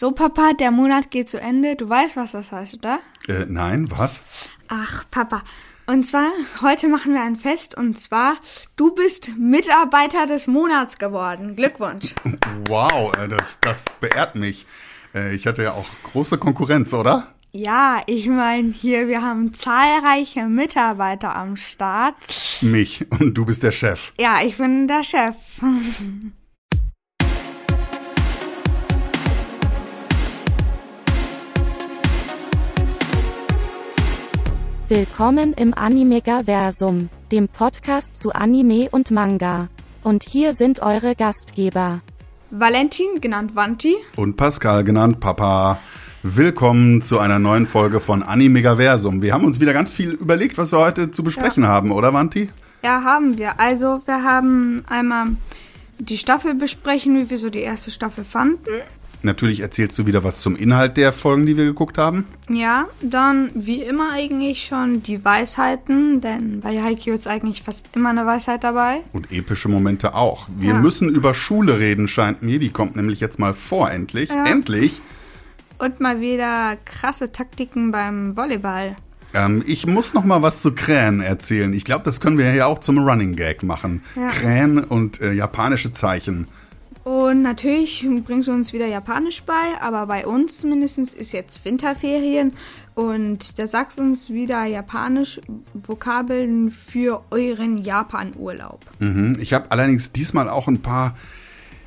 [0.00, 1.76] So, Papa, der Monat geht zu Ende.
[1.76, 3.00] Du weißt, was das heißt, oder?
[3.28, 4.22] Äh, nein, was?
[4.68, 5.42] Ach, Papa.
[5.86, 6.30] Und zwar,
[6.62, 8.36] heute machen wir ein Fest und zwar,
[8.76, 11.54] du bist Mitarbeiter des Monats geworden.
[11.54, 12.14] Glückwunsch.
[12.66, 14.64] Wow, äh, das, das beehrt mich.
[15.14, 17.34] Äh, ich hatte ja auch große Konkurrenz, oder?
[17.52, 22.14] Ja, ich meine, hier, wir haben zahlreiche Mitarbeiter am Start.
[22.62, 23.04] Mich.
[23.10, 24.14] Und du bist der Chef.
[24.18, 25.36] Ja, ich bin der Chef.
[34.90, 39.68] Willkommen im Animegaversum, dem Podcast zu Anime und Manga.
[40.02, 42.00] Und hier sind eure Gastgeber.
[42.50, 43.94] Valentin, genannt Vanti.
[44.16, 45.78] Und Pascal, genannt Papa.
[46.24, 49.22] Willkommen zu einer neuen Folge von Animegaversum.
[49.22, 51.68] Wir haben uns wieder ganz viel überlegt, was wir heute zu besprechen Ja.
[51.68, 52.50] haben, oder Vanti?
[52.82, 53.60] Ja, haben wir.
[53.60, 55.36] Also, wir haben einmal
[56.00, 58.64] die Staffel besprechen, wie wir so die erste Staffel fanden.
[59.22, 62.26] Natürlich erzählst du wieder was zum Inhalt der Folgen, die wir geguckt haben.
[62.48, 68.08] Ja, dann wie immer eigentlich schon die Weisheiten, denn bei Haikyuu ist eigentlich fast immer
[68.10, 69.00] eine Weisheit dabei.
[69.12, 70.46] Und epische Momente auch.
[70.56, 70.78] Wir Ja.
[70.78, 72.58] müssen über Schule reden, scheint mir.
[72.58, 74.30] Die kommt nämlich jetzt mal vor, endlich.
[74.30, 74.44] Ja.
[74.44, 75.00] Endlich.
[75.78, 78.96] Und mal wieder krasse Taktiken beim Volleyball.
[79.32, 81.72] Ähm, ich muss noch mal was zu Krähen erzählen.
[81.72, 84.02] Ich glaube, das können wir ja auch zum Running Gag machen.
[84.16, 84.28] Ja.
[84.28, 86.48] Krähen und äh, japanische Zeichen.
[87.02, 92.52] Und natürlich bringst du uns wieder Japanisch bei, aber bei uns zumindest ist jetzt Winterferien
[92.94, 95.40] und da sagst du uns wieder Japanisch
[95.72, 98.84] Vokabeln für euren Japan-Urlaub.
[98.98, 99.38] Mhm.
[99.40, 101.16] Ich habe allerdings diesmal auch ein paar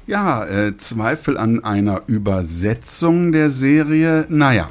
[0.08, 4.26] ja, äh, Zweifel an einer Übersetzung der Serie.
[4.30, 4.70] Naja,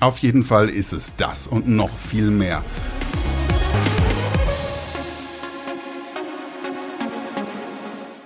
[0.00, 2.64] auf jeden Fall ist es das und noch viel mehr.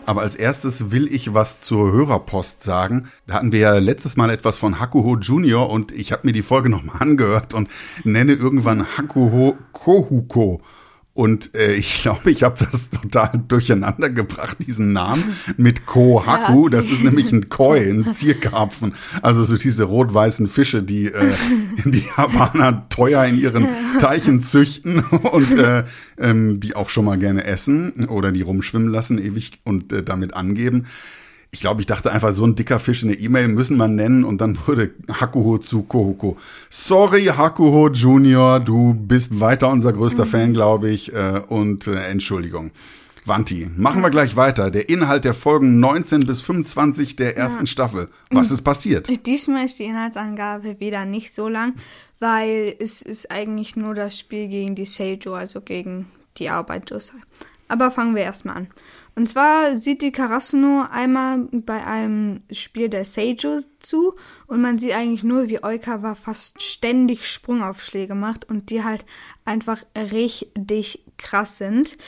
[0.09, 3.09] Aber als erstes will ich was zur Hörerpost sagen.
[3.27, 6.41] Da hatten wir ja letztes Mal etwas von Hakuho Junior und ich habe mir die
[6.41, 7.69] Folge nochmal angehört und
[8.05, 10.63] nenne irgendwann Hakuho Kohuko.
[11.19, 15.25] Und äh, ich glaube, ich habe das total durcheinander gebracht, diesen Namen
[15.57, 16.67] mit Kohaku.
[16.67, 16.71] Ja.
[16.71, 18.95] Das ist nämlich ein Koi, ein Zierkarpfen.
[19.21, 21.33] Also so diese rot-weißen Fische, die äh,
[21.85, 23.67] die Japaner teuer in ihren
[23.99, 25.83] Teichen züchten und äh,
[26.19, 30.35] ähm, die auch schon mal gerne essen oder die rumschwimmen lassen ewig und äh, damit
[30.35, 30.87] angeben.
[31.51, 34.25] Ich glaube, ich dachte einfach, so ein dicker Fisch in der E-Mail müssen wir nennen
[34.25, 36.37] und dann wurde Hakuho zu Kohoko.
[36.69, 42.71] Sorry, Hakuho Junior, du bist weiter unser größter Fan, glaube ich, äh, und äh, Entschuldigung.
[43.29, 44.71] Wanti, machen wir gleich weiter.
[44.71, 48.09] Der Inhalt der Folgen 19 bis 25 der ersten Staffel.
[48.31, 49.09] Was ist passiert?
[49.27, 51.75] Diesmal ist die Inhaltsangabe wieder nicht so lang,
[52.19, 56.07] weil es ist eigentlich nur das Spiel gegen die Seijo, also gegen
[56.39, 56.91] die Arbeit.
[57.69, 58.69] Aber fangen wir erstmal an.
[59.19, 64.15] Und zwar sieht die Karasuno einmal bei einem Spiel der Seijo zu
[64.47, 69.05] und man sieht eigentlich nur, wie Oikawa fast ständig Sprungaufschläge macht und die halt
[69.45, 71.99] einfach richtig krass sind.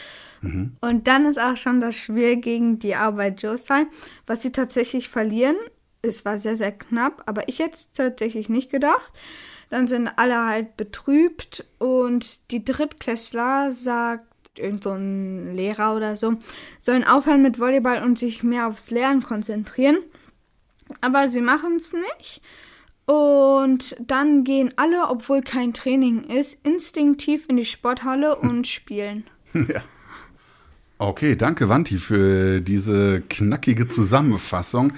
[0.81, 3.87] Und dann ist auch schon das Spiel gegen die Arbeit Josai,
[4.29, 5.57] was sie tatsächlich verlieren.
[6.03, 9.11] Es war sehr, sehr knapp, aber ich hätte es tatsächlich nicht gedacht.
[9.69, 16.35] Dann sind alle halt betrübt und die Drittklässler sagt, irgend so ein Lehrer oder so,
[16.81, 19.99] sollen aufhören mit Volleyball und sich mehr aufs Lernen konzentrieren.
[21.01, 22.43] Aber sie machen es nicht.
[23.07, 29.25] Und dann gehen alle, obwohl kein Training ist, instinktiv in die Sporthalle und spielen.
[29.55, 29.83] Ja.
[30.99, 34.93] Okay, danke Wanti für diese knackige Zusammenfassung.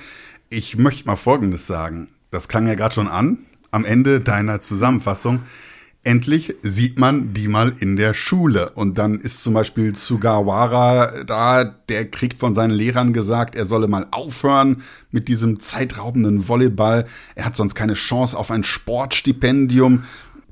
[0.51, 2.09] Ich möchte mal Folgendes sagen.
[2.31, 3.39] Das klang ja gerade schon an,
[3.71, 5.45] am Ende deiner Zusammenfassung.
[6.05, 8.71] Endlich sieht man die mal in der Schule.
[8.71, 13.87] Und dann ist zum Beispiel Sugawara da, der kriegt von seinen Lehrern gesagt, er solle
[13.87, 14.83] mal aufhören
[15.13, 17.07] mit diesem zeitraubenden Volleyball.
[17.37, 20.03] Er hat sonst keine Chance auf ein Sportstipendium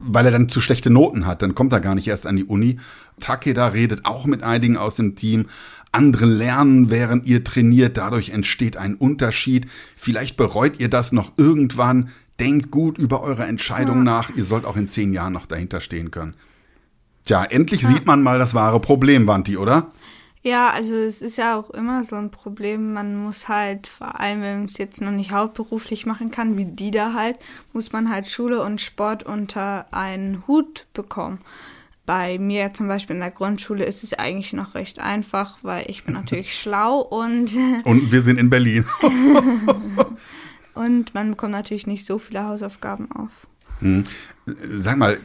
[0.01, 2.45] weil er dann zu schlechte Noten hat, dann kommt er gar nicht erst an die
[2.45, 2.79] Uni.
[3.21, 5.47] Takeda redet auch mit einigen aus dem Team.
[5.93, 7.97] Andere lernen, während ihr trainiert.
[7.97, 9.67] Dadurch entsteht ein Unterschied.
[9.97, 12.09] Vielleicht bereut ihr das noch irgendwann.
[12.41, 14.31] Denkt gut über eure Entscheidung nach.
[14.35, 16.35] Ihr sollt auch in zehn Jahren noch dahinter stehen können.
[17.25, 19.93] Tja, endlich sieht man mal das wahre Problem, Wanti, oder?
[20.43, 22.95] Ja, also es ist ja auch immer so ein Problem.
[22.95, 26.65] Man muss halt, vor allem wenn man es jetzt noch nicht hauptberuflich machen kann, wie
[26.65, 27.39] die da halt,
[27.75, 31.41] muss man halt Schule und Sport unter einen Hut bekommen.
[32.07, 36.05] Bei mir zum Beispiel in der Grundschule ist es eigentlich noch recht einfach, weil ich
[36.05, 37.51] bin natürlich schlau und,
[37.85, 38.87] Und wir sind in Berlin.
[40.75, 43.47] und man bekommt natürlich nicht so viele Hausaufgaben auf.
[44.45, 45.19] Sag mal,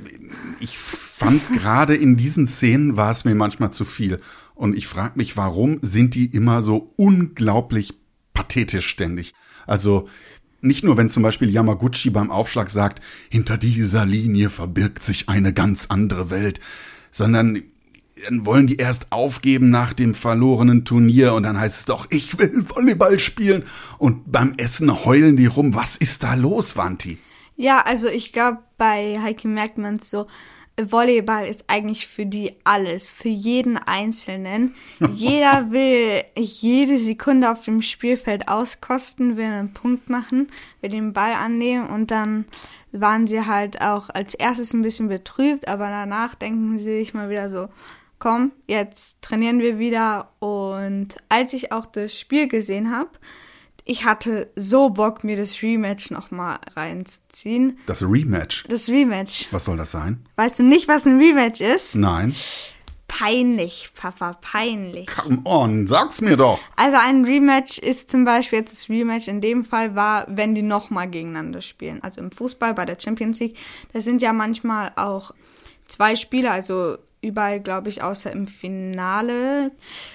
[0.59, 4.21] ich fand gerade in diesen Szenen war es mir manchmal zu viel.
[4.53, 7.93] Und ich frage mich, warum sind die immer so unglaublich
[8.33, 9.33] pathetisch ständig?
[9.67, 10.07] Also
[10.61, 15.53] nicht nur, wenn zum Beispiel Yamaguchi beim Aufschlag sagt, hinter dieser Linie verbirgt sich eine
[15.53, 16.59] ganz andere Welt,
[17.11, 17.61] sondern
[18.25, 22.37] dann wollen die erst aufgeben nach dem verlorenen Turnier und dann heißt es doch, ich
[22.39, 23.63] will Volleyball spielen
[23.97, 25.75] und beim Essen heulen die rum.
[25.75, 27.19] Was ist da los, Wanti?
[27.55, 30.27] Ja, also ich glaube, bei Heike merkt man es so,
[30.81, 34.75] Volleyball ist eigentlich für die alles, für jeden Einzelnen.
[35.13, 40.49] Jeder will jede Sekunde auf dem Spielfeld auskosten, will einen Punkt machen,
[40.81, 42.45] will den Ball annehmen und dann
[42.91, 47.29] waren sie halt auch als erstes ein bisschen betrübt, aber danach denken sie sich mal
[47.29, 47.69] wieder so,
[48.19, 50.31] komm, jetzt trainieren wir wieder.
[50.39, 53.11] Und als ich auch das Spiel gesehen habe,
[53.87, 57.77] ich hatte so Bock, mir das Rematch nochmal reinzuziehen.
[57.85, 58.65] Das Rematch?
[58.67, 59.47] Das Rematch.
[59.51, 60.25] Was soll das sein?
[60.37, 61.95] Weißt du nicht, was ein Rematch ist?
[61.95, 62.35] Nein.
[63.07, 65.05] Peinlich, Papa, peinlich.
[65.05, 66.59] Come on, sag's mir doch.
[66.75, 70.63] Also ein Rematch ist zum Beispiel jetzt das Rematch in dem Fall war, wenn die
[70.63, 72.01] nochmal gegeneinander spielen.
[72.01, 73.57] Also im Fußball bei der Champions League,
[73.93, 75.31] da sind ja manchmal auch
[75.85, 79.71] zwei Spieler, also überall, glaube ich, außer im Finale.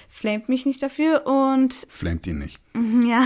[0.09, 1.73] Flamet mich nicht dafür und.
[1.89, 2.59] Flamet ihn nicht.
[3.03, 3.25] Ja.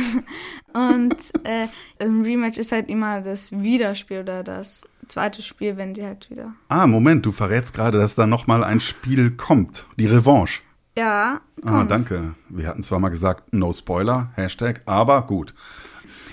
[0.73, 1.67] Und äh,
[1.99, 6.53] im Rematch ist halt immer das Wiederspiel oder das zweite Spiel, wenn sie halt wieder.
[6.67, 9.87] Ah, Moment, du verrätst gerade, dass da nochmal ein Spiel kommt.
[9.97, 10.61] Die Revanche.
[10.97, 11.41] Ja.
[11.61, 11.73] Kommt.
[11.73, 12.35] Ah, danke.
[12.49, 15.53] Wir hatten zwar mal gesagt, no Spoiler, Hashtag, aber gut.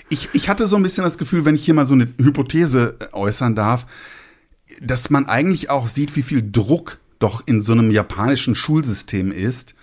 [0.09, 2.97] Ich, ich hatte so ein bisschen das Gefühl, wenn ich hier mal so eine Hypothese
[3.11, 3.87] äußern darf,
[4.81, 9.75] dass man eigentlich auch sieht, wie viel Druck doch in so einem japanischen Schulsystem ist.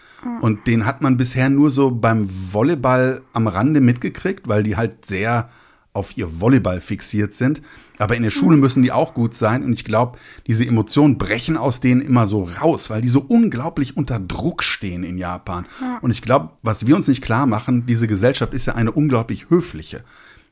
[0.43, 5.07] Und den hat man bisher nur so beim Volleyball am Rande mitgekriegt, weil die halt
[5.07, 5.49] sehr
[5.95, 7.63] auf ihr Volleyball fixiert sind.
[7.99, 9.65] Aber in der Schule müssen die auch gut sein.
[9.65, 13.97] Und ich glaube, diese Emotionen brechen aus denen immer so raus, weil die so unglaublich
[13.97, 15.65] unter Druck stehen in Japan.
[16.03, 19.49] Und ich glaube, was wir uns nicht klar machen, diese Gesellschaft ist ja eine unglaublich
[19.49, 20.05] höfliche.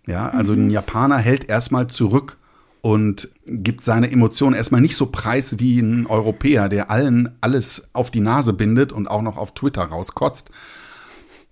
[0.07, 2.39] Ja, also ein Japaner hält erstmal zurück
[2.81, 8.11] und gibt seine Emotionen erstmal nicht so preis wie ein Europäer, der allen alles auf
[8.11, 10.51] die Nase bindet und auch noch auf Twitter rauskotzt.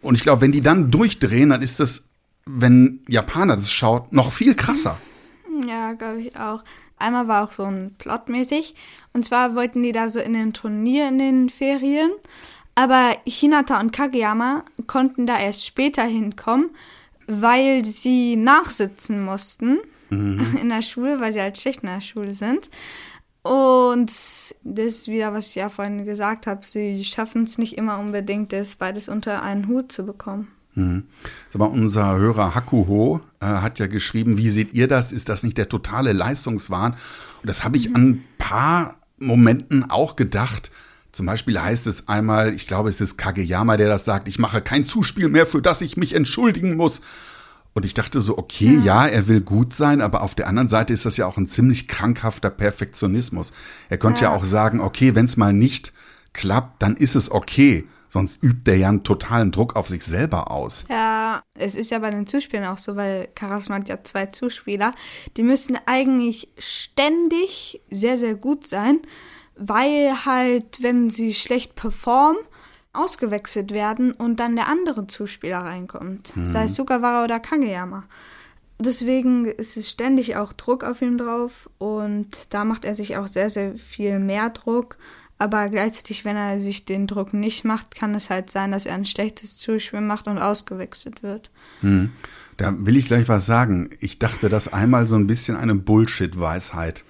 [0.02, 2.08] Und ich glaube, wenn die dann durchdrehen, dann ist das,
[2.46, 4.99] wenn Japaner das schaut, noch viel krasser.
[5.67, 6.62] Ja, glaube ich auch.
[6.99, 8.75] Einmal war auch so ein Plotmäßig.
[9.12, 12.11] Und zwar wollten die da so in den Turnier in den Ferien.
[12.75, 16.70] Aber Hinata und Kageyama konnten da erst später hinkommen,
[17.26, 19.79] weil sie nachsitzen mussten
[20.11, 20.58] mhm.
[20.61, 22.70] in der Schule, weil sie halt schlecht in der Schule sind.
[23.43, 27.99] Und das ist wieder, was ich ja vorhin gesagt habe, sie schaffen es nicht immer
[27.99, 30.49] unbedingt, das beides unter einen Hut zu bekommen.
[30.75, 31.05] Mhm.
[31.55, 35.12] Aber unser Hörer Hakuho äh, hat ja geschrieben, wie seht ihr das?
[35.12, 36.93] Ist das nicht der totale Leistungswahn?
[36.93, 37.97] Und das habe ich mhm.
[37.97, 40.70] an ein paar Momenten auch gedacht.
[41.12, 44.61] Zum Beispiel heißt es einmal, ich glaube, es ist Kageyama, der das sagt, ich mache
[44.61, 47.00] kein Zuspiel mehr, für das ich mich entschuldigen muss.
[47.76, 49.05] Und ich dachte so, okay, ja.
[49.05, 49.06] ja.
[49.06, 51.88] er will gut sein, aber auf der anderen Seite ist das ja auch ein ziemlich
[51.88, 53.52] krankhafter Perfektionismus.
[53.90, 55.93] Er könnte ja, ja auch sagen, okay, wenn es mal nicht
[56.32, 57.84] klappt, dann ist es okay.
[58.08, 60.87] Sonst übt er ja einen totalen Druck auf sich selber aus.
[60.88, 64.94] Ja, es ist ja bei den Zuspielern auch so, weil Karasma hat ja zwei Zuspieler.
[65.37, 69.00] Die müssen eigentlich ständig sehr, sehr gut sein,
[69.55, 72.40] weil halt, wenn sie schlecht performen,
[72.96, 76.37] ausgewechselt werden und dann der andere Zuspieler reinkommt.
[76.37, 76.46] Mhm.
[76.46, 78.04] Sei es Sugawara oder Kageyama.
[78.78, 83.26] Deswegen ist es ständig auch Druck auf ihm drauf und da macht er sich auch
[83.26, 84.98] sehr, sehr viel mehr Druck.
[85.38, 88.94] Aber gleichzeitig, wenn er sich den Druck nicht macht, kann es halt sein, dass er
[88.94, 91.50] ein schlechtes Zuspiel macht und ausgewechselt wird.
[91.82, 92.12] Mhm.
[92.56, 93.91] Da will ich gleich was sagen.
[94.00, 97.05] Ich dachte, dass einmal so ein bisschen eine Bullshit-Weisheit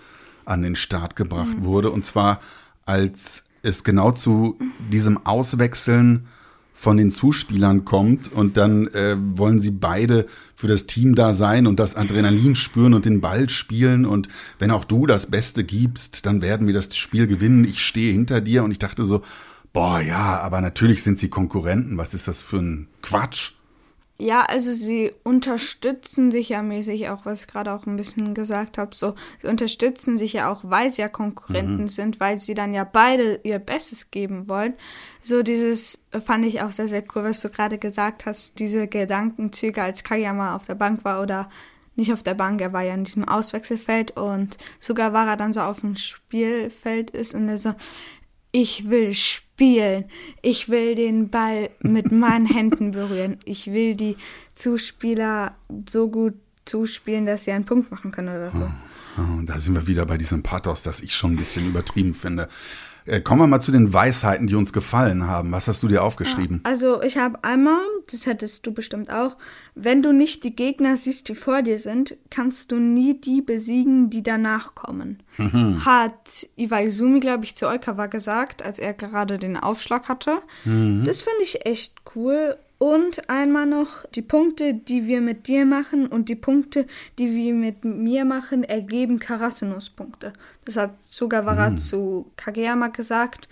[0.44, 1.64] an den Start gebracht mhm.
[1.64, 1.90] wurde.
[1.90, 2.40] Und zwar
[2.84, 4.56] als es genau zu
[4.90, 6.26] diesem Auswechseln
[6.72, 11.66] von den Zuspielern kommt und dann äh, wollen sie beide für das Team da sein
[11.66, 16.26] und das Adrenalin spüren und den Ball spielen und wenn auch du das Beste gibst,
[16.26, 17.64] dann werden wir das Spiel gewinnen.
[17.64, 19.22] Ich stehe hinter dir und ich dachte so,
[19.72, 21.96] boah, ja, aber natürlich sind sie Konkurrenten.
[21.96, 23.52] Was ist das für ein Quatsch?
[24.18, 28.78] Ja, also sie unterstützen sich ja mäßig auch, was ich gerade auch ein bisschen gesagt
[28.78, 28.94] habe.
[28.94, 31.88] So, sie unterstützen sich ja auch, weil sie ja Konkurrenten mhm.
[31.88, 34.72] sind, weil sie dann ja beide ihr Bestes geben wollen.
[35.20, 39.82] So dieses fand ich auch sehr, sehr cool, was du gerade gesagt hast, diese Gedankenzüge,
[39.82, 41.50] als Kageyama auf der Bank war oder
[41.94, 45.52] nicht auf der Bank, er war ja in diesem Auswechselfeld und sogar war er dann
[45.52, 47.74] so auf dem Spielfeld ist und er so,
[48.52, 50.04] ich will spielen.
[50.42, 53.38] Ich will den Ball mit meinen Händen berühren.
[53.44, 54.16] Ich will die
[54.54, 55.56] Zuspieler
[55.88, 56.34] so gut
[56.64, 58.70] zuspielen, dass sie einen Punkt machen können oder so.
[59.18, 62.48] Oh, da sind wir wieder bei diesem Pathos, das ich schon ein bisschen übertrieben finde.
[63.06, 65.52] Äh, kommen wir mal zu den Weisheiten, die uns gefallen haben.
[65.52, 66.60] Was hast du dir aufgeschrieben?
[66.64, 69.36] Also ich habe einmal, das hättest du bestimmt auch,
[69.74, 74.10] wenn du nicht die Gegner siehst, die vor dir sind, kannst du nie die besiegen,
[74.10, 75.22] die danach kommen.
[75.84, 80.38] Hat Iwaizumi, glaube ich, zu Oikawa gesagt, als er gerade den Aufschlag hatte.
[80.64, 82.56] Das finde ich echt cool.
[82.78, 86.86] Und einmal noch, die Punkte, die wir mit dir machen und die Punkte,
[87.18, 90.34] die wir mit mir machen, ergeben Karasunos-Punkte.
[90.66, 93.48] Das hat Sugawara zu Kageyama gesagt,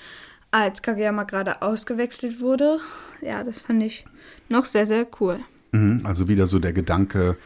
[0.50, 2.78] als Kageyama gerade ausgewechselt wurde.
[3.22, 4.04] Ja, das fand ich
[4.50, 5.40] noch sehr, sehr cool.
[5.72, 7.36] Mhm, Also wieder so der Gedanke,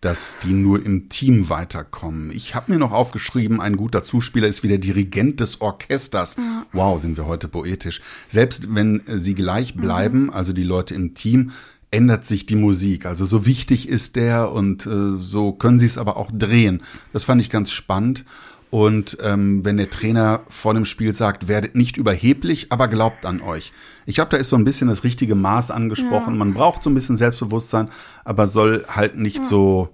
[0.00, 2.30] dass die nur im Team weiterkommen.
[2.30, 6.36] Ich habe mir noch aufgeschrieben, ein guter Zuspieler ist wie der Dirigent des Orchesters.
[6.72, 8.00] Wow, sind wir heute poetisch.
[8.28, 11.50] Selbst wenn äh, sie gleich bleiben, also die Leute im Team,
[11.90, 13.06] ändert sich die Musik.
[13.06, 16.82] Also so wichtig ist der und äh, so können sie es aber auch drehen.
[17.12, 18.24] Das fand ich ganz spannend.
[18.70, 23.40] Und ähm, wenn der Trainer vor dem Spiel sagt, werdet nicht überheblich, aber glaubt an
[23.40, 23.72] euch.
[24.04, 26.36] Ich glaube, da ist so ein bisschen das richtige Maß angesprochen.
[26.36, 27.88] Man braucht so ein bisschen Selbstbewusstsein,
[28.24, 29.88] aber soll halt nicht so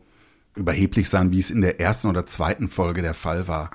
[0.56, 3.70] überheblich sein, wie es in der ersten oder zweiten Folge der Fall war.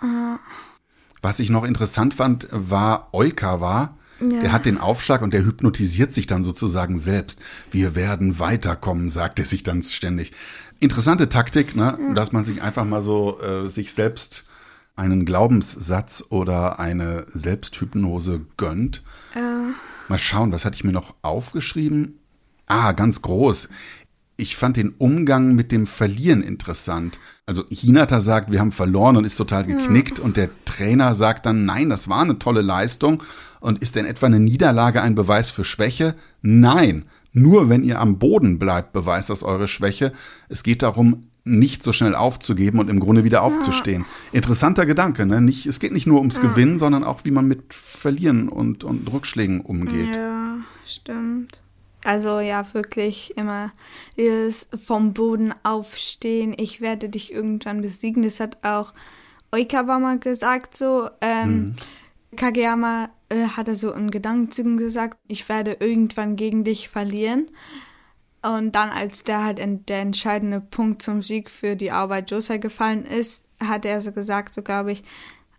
[1.21, 3.95] Was ich noch interessant fand, war Oikawa.
[4.21, 7.39] Der hat den Aufschlag und der hypnotisiert sich dann sozusagen selbst.
[7.71, 10.33] Wir werden weiterkommen, sagt er sich dann ständig.
[10.81, 11.97] Interessante Taktik, ne?
[12.15, 14.43] dass man sich einfach mal so äh, sich selbst
[14.99, 19.01] einen Glaubenssatz oder eine Selbsthypnose gönnt.
[20.09, 22.19] Mal schauen, was hatte ich mir noch aufgeschrieben?
[22.67, 23.69] Ah, ganz groß.
[24.35, 27.19] Ich fand den Umgang mit dem Verlieren interessant.
[27.45, 31.65] Also Hinata sagt, wir haben verloren und ist total geknickt und der Trainer sagt dann,
[31.65, 33.23] nein, das war eine tolle Leistung
[33.59, 36.15] und ist denn etwa eine Niederlage ein Beweis für Schwäche?
[36.41, 40.13] Nein, nur wenn ihr am Boden bleibt, beweist das eure Schwäche.
[40.49, 44.05] Es geht darum, nicht so schnell aufzugeben und im Grunde wieder aufzustehen.
[44.31, 45.41] Interessanter Gedanke, ne?
[45.41, 49.11] Nicht, es geht nicht nur ums Gewinnen, sondern auch, wie man mit Verlieren und, und
[49.11, 50.15] Rückschlägen umgeht.
[50.15, 51.63] Ja, stimmt.
[52.05, 53.71] Also ja, wirklich immer
[54.17, 56.55] dieses vom Boden aufstehen.
[56.57, 58.23] Ich werde dich irgendwann besiegen.
[58.23, 58.93] Das hat auch
[59.51, 61.09] Oikawa mal gesagt so.
[61.19, 61.75] Ähm,
[62.35, 67.49] Kageyama äh, hatte so in Gedankenzügen gesagt, ich werde irgendwann gegen dich verlieren.
[68.41, 72.57] Und dann, als der halt in, der entscheidende Punkt zum Sieg für die Arbeit Josei
[72.57, 75.03] gefallen ist, hat er so gesagt, so glaube ich,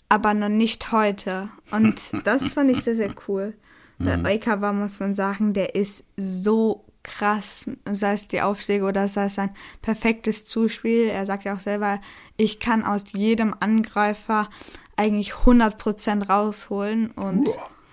[0.08, 1.50] aber noch nicht heute.
[1.70, 3.54] Und das fand ich sehr, sehr cool.
[4.02, 9.26] Weil Oikawa, muss man sagen, der ist so krass, sei es die Aufschläge oder sei
[9.26, 9.50] es sein
[9.82, 11.06] perfektes Zuspiel.
[11.06, 12.00] Er sagt ja auch selber,
[12.38, 14.48] ich kann aus jedem Angreifer
[14.96, 17.48] eigentlich 100% rausholen und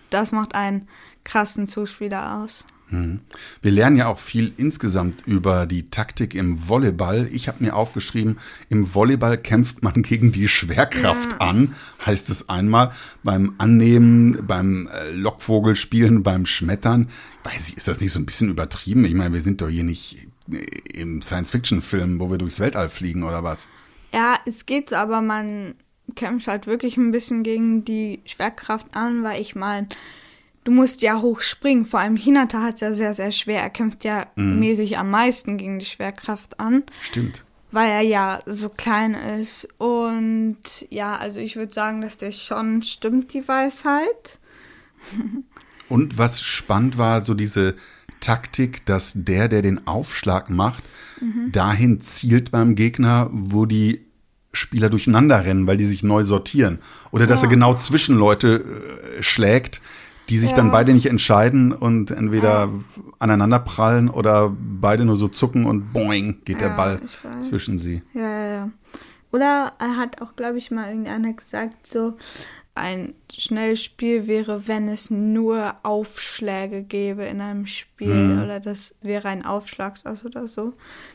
[0.10, 0.88] das macht einen
[1.24, 2.66] krassen Zuspieler aus.
[2.90, 7.28] Wir lernen ja auch viel insgesamt über die Taktik im Volleyball.
[7.34, 8.38] Ich habe mir aufgeschrieben,
[8.70, 11.76] im Volleyball kämpft man gegen die Schwerkraft an,
[12.06, 12.94] heißt es einmal.
[13.24, 17.10] Beim Annehmen, beim äh, Lockvogelspielen, beim Schmettern.
[17.44, 19.04] Weiß ich, ist das nicht so ein bisschen übertrieben?
[19.04, 23.24] Ich meine, wir sind doch hier nicht äh, im Science-Fiction-Film, wo wir durchs Weltall fliegen
[23.24, 23.68] oder was?
[24.14, 25.76] Ja, es geht so, aber man
[26.16, 29.90] kämpft halt wirklich ein bisschen gegen die Schwerkraft an, weil ich meine,
[30.68, 31.86] du musst ja hoch springen.
[31.86, 33.62] Vor allem Hinata hat es ja sehr, sehr schwer.
[33.62, 37.46] Er kämpft ja mäßig am meisten gegen die Schwerkraft an, Stimmt.
[37.72, 39.70] weil er ja so klein ist.
[39.78, 40.58] Und
[40.90, 44.40] ja, also ich würde sagen, dass das schon stimmt, die Weisheit.
[45.90, 47.76] Und was spannend war, so diese
[48.20, 50.84] Taktik, dass der, der den Aufschlag macht,
[51.52, 54.06] dahin zielt beim Gegner, wo die
[54.52, 56.80] Spieler durcheinander rennen, weil die sich neu sortieren.
[57.12, 58.66] Oder dass er genau zwischen Leute
[59.18, 59.82] äh, schlägt,
[60.30, 60.72] die sich dann Ja.
[60.72, 62.70] beide nicht entscheiden und entweder
[63.20, 67.48] aneinander prallen oder beide nur so zucken und boing, geht der Ja, Ball ich weiß.
[67.50, 68.02] zwischen sie.
[68.14, 68.70] Ja, ja, ja.
[69.32, 72.16] Oder er hat auch, glaube ich, mal irgendeiner gesagt, so
[72.78, 78.42] ein Schnellspiel wäre, wenn es nur Aufschläge gäbe in einem Spiel.
[78.44, 80.74] Oder das wäre ein Aufschlagsass oder so.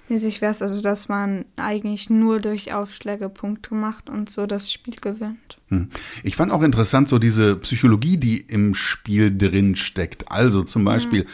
[0.09, 4.73] Mäßig wäre es also, dass man eigentlich nur durch Aufschläge Punkte macht und so das
[4.73, 5.59] Spiel gewinnt.
[5.69, 5.89] Hm.
[6.23, 10.31] Ich fand auch interessant so diese Psychologie, die im Spiel drin steckt.
[10.31, 11.27] Also zum Beispiel,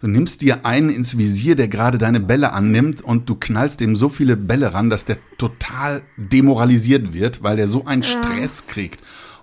[0.00, 3.96] du nimmst dir einen ins Visier, der gerade deine Bälle annimmt und du knallst dem
[3.96, 9.00] so viele Bälle ran, dass der total demoralisiert wird, weil der so einen Stress kriegt.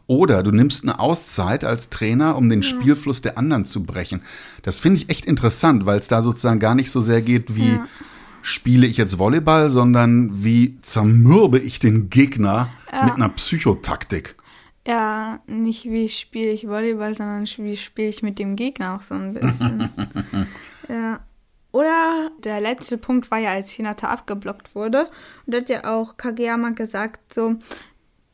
[0.09, 4.23] Oder du nimmst eine Auszeit als Trainer, um den Spielfluss der anderen zu brechen.
[4.63, 7.79] Das finde ich echt interessant, weil es da sozusagen gar nicht so sehr geht wie
[8.41, 12.69] spiele ich jetzt Volleyball, sondern wie zermürbe ich den Gegner
[13.03, 14.35] mit einer Psychotaktik.
[14.87, 19.13] Ja, nicht wie spiele ich Volleyball, sondern wie spiele ich mit dem Gegner auch so
[19.13, 19.91] ein bisschen.
[20.89, 21.19] ja.
[21.71, 25.07] Oder der letzte Punkt war ja, als Hinata abgeblockt wurde.
[25.45, 27.57] Und da hat ja auch Kageyama gesagt, so,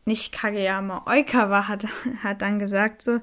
[0.05, 1.85] nicht Kageyama, Oikawa hat,
[2.23, 3.19] hat dann gesagt so,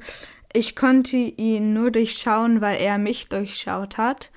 [0.53, 4.31] ich konnte ihn nur durchschauen, weil er mich durchschaut hat.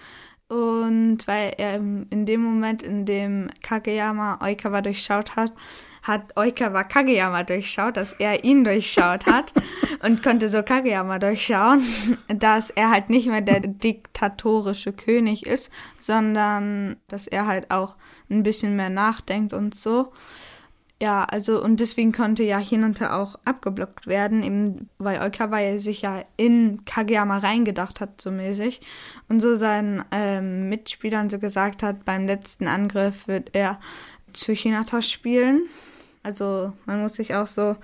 [0.47, 5.51] Und weil er in dem Moment, in dem Kageyama Oikawa durchschaut hat,
[6.03, 9.53] hat Oikawa Kageyama durchschaut, dass er ihn durchschaut hat
[10.03, 11.83] und konnte so Kageyama durchschauen,
[12.27, 17.95] dass er halt nicht mehr der diktatorische König ist, sondern dass er halt auch
[18.29, 20.13] ein bisschen mehr nachdenkt und so.
[21.01, 26.23] Ja, also und deswegen konnte ja Hinunter auch abgeblockt werden, eben weil Oikawa sich ja
[26.37, 28.79] in Kageyama reingedacht hat, so mäßig.
[29.27, 33.79] Und so seinen ähm, Mitspielern so gesagt hat, beim letzten Angriff wird er
[34.31, 35.63] zu Hinata spielen.
[36.23, 37.75] Also man muss sich auch so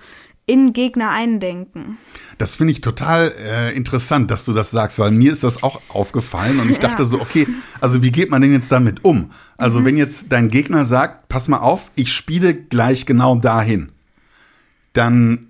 [0.52, 1.96] in Gegner eindenken.
[2.36, 5.80] Das finde ich total äh, interessant, dass du das sagst, weil mir ist das auch
[5.88, 7.06] aufgefallen und ich dachte ja.
[7.06, 7.46] so, okay,
[7.80, 9.30] also wie geht man denn jetzt damit um?
[9.56, 9.84] Also mhm.
[9.86, 13.92] wenn jetzt dein Gegner sagt, pass mal auf, ich spiele gleich genau dahin,
[14.92, 15.46] dann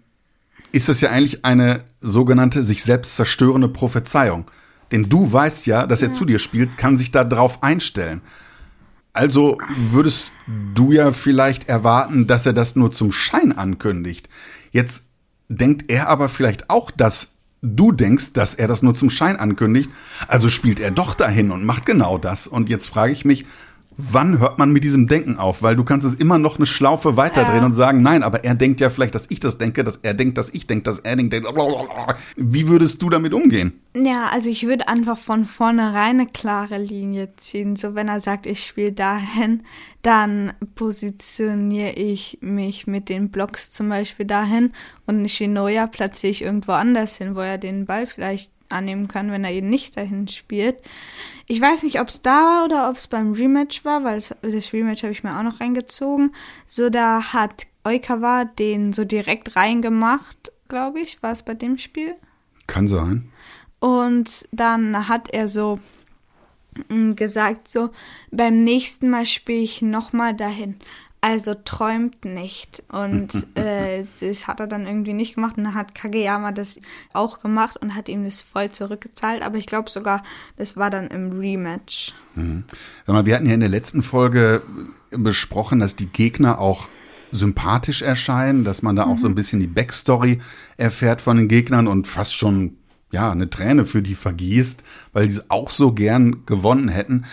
[0.71, 4.49] ist das ja eigentlich eine sogenannte sich selbst zerstörende Prophezeiung.
[4.93, 6.15] Denn du weißt ja, dass er ja.
[6.15, 8.21] zu dir spielt, kann sich da drauf einstellen.
[9.15, 9.59] Also
[9.91, 10.33] würdest
[10.75, 14.29] du ja vielleicht erwarten, dass er das nur zum Schein ankündigt.
[14.73, 15.05] Jetzt
[15.49, 19.91] denkt er aber vielleicht auch, dass du denkst, dass er das nur zum Schein ankündigt.
[20.27, 22.49] Also spielt er doch dahin und macht genau das.
[22.49, 23.47] Und jetzt frage ich mich,
[23.97, 25.63] wann hört man mit diesem Denken auf?
[25.63, 27.67] Weil du kannst es immer noch eine Schlaufe weiterdrehen ja.
[27.67, 30.39] und sagen, nein, aber er denkt ja vielleicht, dass ich das denke, dass er denkt,
[30.39, 31.35] dass ich denke, dass er denkt.
[32.37, 33.81] Wie würdest du damit umgehen?
[33.95, 37.77] Ja, also ich würde einfach von vornherein eine klare Linie ziehen.
[37.77, 39.63] So wenn er sagt, ich spiele dahin,
[40.03, 44.73] dann positioniere ich mich mit den Blocks zum Beispiel dahin
[45.07, 49.45] und Shinoya platziere ich irgendwo anders hin, wo er den Ball vielleicht annehmen kann, wenn
[49.45, 50.77] er ihn nicht dahin spielt.
[51.47, 54.73] Ich weiß nicht, ob es da war oder ob es beim Rematch war, weil das
[54.73, 56.33] Rematch habe ich mir auch noch reingezogen.
[56.67, 61.23] So, da hat Oikawa den so direkt reingemacht, glaube ich.
[61.23, 62.15] War es bei dem Spiel?
[62.67, 63.31] Kann sein.
[63.81, 65.81] Und dann hat er so
[66.89, 67.91] mm, gesagt, so,
[68.31, 70.77] beim nächsten Mal spiele ich nochmal dahin.
[71.25, 72.83] Also träumt nicht.
[72.89, 75.57] Und äh, das hat er dann irgendwie nicht gemacht.
[75.57, 76.81] Und dann hat Kageyama das
[77.13, 79.43] auch gemacht und hat ihm das voll zurückgezahlt.
[79.43, 80.25] Aber ich glaube sogar,
[80.57, 82.13] das war dann im Rematch.
[82.35, 82.65] Mhm.
[83.07, 84.63] Sag mal, wir hatten ja in der letzten Folge
[85.11, 86.89] besprochen, dass die Gegner auch
[87.31, 89.13] sympathisch erscheinen, dass man da mhm.
[89.13, 90.41] auch so ein bisschen die Backstory
[90.77, 92.79] erfährt von den Gegnern und fast schon
[93.13, 97.27] ja eine Träne für die vergießt, weil die es auch so gern gewonnen hätten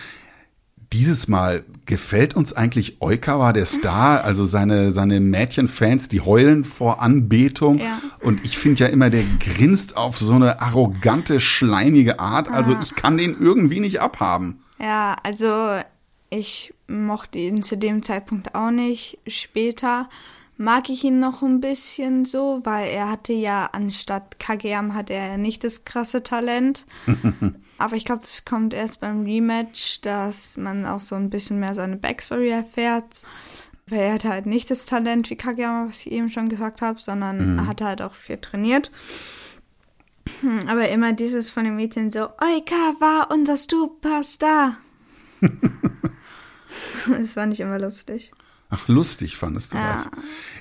[0.92, 7.00] dieses Mal gefällt uns eigentlich Oikawa, der Star, also seine, seine Mädchenfans, die heulen vor
[7.00, 7.78] Anbetung.
[7.78, 8.00] Ja.
[8.20, 12.48] Und ich finde ja immer, der grinst auf so eine arrogante, schleimige Art.
[12.50, 14.62] Also ich kann den irgendwie nicht abhaben.
[14.78, 15.80] Ja, also
[16.30, 19.18] ich mochte ihn zu dem Zeitpunkt auch nicht.
[19.26, 20.08] Später
[20.56, 25.38] mag ich ihn noch ein bisschen so, weil er hatte ja anstatt Kageyam hat er
[25.38, 26.86] nicht das krasse Talent.
[27.80, 31.74] Aber ich glaube, das kommt erst beim Rematch, dass man auch so ein bisschen mehr
[31.74, 33.22] seine Backstory erfährt.
[33.86, 36.98] Weil er hatte halt nicht das Talent wie Kageyama, was ich eben schon gesagt habe,
[36.98, 37.66] sondern mhm.
[37.66, 38.90] hat halt auch viel trainiert.
[40.42, 44.76] Hm, aber immer dieses von den Mädchen so, Oika war unser Superstar.
[47.08, 48.32] das fand ich immer lustig.
[48.70, 49.94] Ach, lustig fandest du ja.
[49.94, 50.08] das.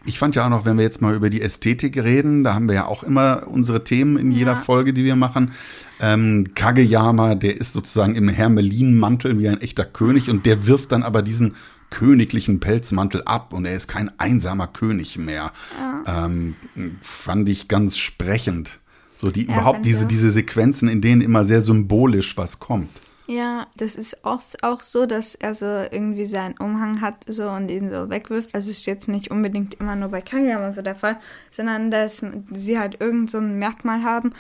[0.06, 2.68] Ich fand ja auch noch, wenn wir jetzt mal über die Ästhetik reden, da haben
[2.68, 4.58] wir ja auch immer unsere Themen in jeder ja.
[4.58, 5.52] Folge, die wir machen.
[6.00, 11.04] Ähm, Kageyama, der ist sozusagen im Hermelinmantel wie ein echter König und der wirft dann
[11.04, 11.56] aber diesen
[11.92, 15.52] königlichen Pelzmantel ab und er ist kein einsamer König mehr.
[15.80, 16.26] Ja.
[16.26, 16.56] Ähm,
[17.02, 18.80] fand ich ganz sprechend.
[19.18, 22.90] So die überhaupt diese, diese Sequenzen, in denen immer sehr symbolisch was kommt.
[23.30, 27.70] Ja, das ist oft auch so, dass er so irgendwie seinen Umhang hat so und
[27.70, 28.56] ihn so wegwirft.
[28.56, 31.20] Also ist jetzt nicht unbedingt immer nur bei Kageyama so der Fall,
[31.52, 34.34] sondern dass sie halt irgend so ein Merkmal haben,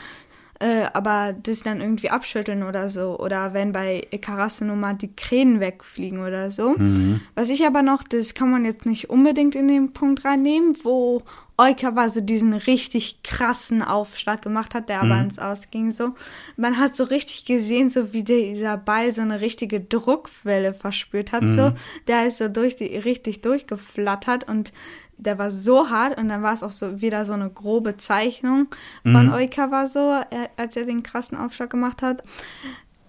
[0.60, 3.18] äh, aber das dann irgendwie abschütteln oder so.
[3.18, 6.76] Oder wenn bei Karasunoma die Krähen wegfliegen oder so.
[6.78, 7.22] Mhm.
[7.34, 11.24] Was ich aber noch, das kann man jetzt nicht unbedingt in den Punkt reinnehmen, wo
[11.56, 15.24] Oikawa so diesen richtig krassen Aufschlag gemacht hat, der aber mhm.
[15.24, 16.14] ins Ausging so.
[16.58, 21.44] Man hat so richtig gesehen, so wie dieser Ball so eine richtige Druckwelle verspürt hat,
[21.44, 21.52] mhm.
[21.52, 21.74] so.
[22.08, 24.74] Der ist so durch die, richtig durchgeflattert und
[25.20, 28.68] der war so hart und dann war es auch so wieder so eine grobe Zeichnung
[29.04, 29.34] von mhm.
[29.34, 30.22] Oikawa so,
[30.58, 32.24] als er den krassen Aufschlag gemacht hat.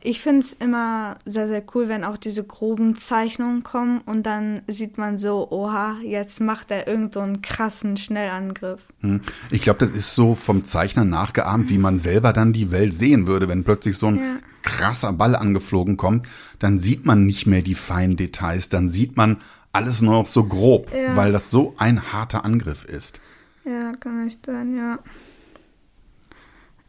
[0.02, 4.62] Ich finde es immer sehr, sehr cool, wenn auch diese groben Zeichnungen kommen und dann
[4.66, 8.82] sieht man so, oha, jetzt macht er irgendeinen so krassen Schnellangriff.
[9.00, 9.20] Hm.
[9.50, 13.26] Ich glaube, das ist so vom Zeichner nachgeahmt, wie man selber dann die Welt sehen
[13.26, 14.36] würde, wenn plötzlich so ein ja.
[14.62, 16.26] krasser Ball angeflogen kommt,
[16.58, 19.36] dann sieht man nicht mehr die feinen Details, dann sieht man
[19.72, 21.16] alles nur noch so grob, ja.
[21.16, 23.20] weil das so ein harter Angriff ist.
[23.64, 24.98] Ja, kann nicht sein, ja.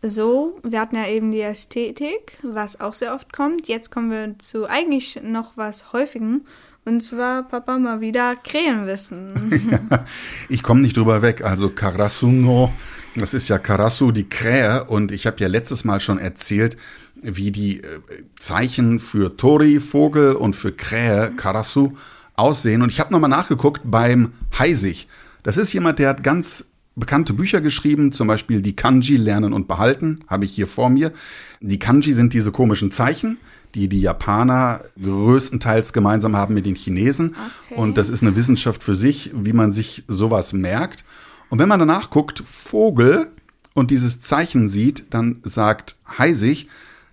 [0.04, 3.68] So, wir hatten ja eben die Ästhetik, was auch sehr oft kommt.
[3.68, 6.46] Jetzt kommen wir zu eigentlich noch was Häufigen.
[6.86, 9.62] Und zwar, Papa, mal wieder Krähenwissen.
[9.92, 10.06] ja,
[10.50, 11.44] ich komme nicht drüber weg.
[11.44, 12.74] Also Karasuno,
[13.16, 14.86] das ist ja Karasu, die Krähe.
[14.86, 16.78] Und ich habe ja letztes Mal schon erzählt,
[17.16, 18.00] wie die äh,
[18.40, 21.94] Zeichen für Tori, Vogel und für Krähe, Karasu,
[22.42, 22.82] aussehen.
[22.82, 25.08] Und ich habe nochmal nachgeguckt beim Heisig.
[25.44, 29.68] Das ist jemand, der hat ganz bekannte Bücher geschrieben, zum Beispiel die Kanji Lernen und
[29.68, 31.14] Behalten, habe ich hier vor mir.
[31.62, 33.38] Die Kanji sind diese komischen Zeichen,
[33.76, 37.36] die die Japaner größtenteils gemeinsam haben mit den Chinesen.
[37.70, 37.80] Okay.
[37.80, 41.06] Und das ist eine Wissenschaft für sich, wie man sich sowas merkt.
[41.50, 43.28] Und wenn man danach guckt, Vogel
[43.74, 46.68] und dieses Zeichen sieht, dann sagt Heisig,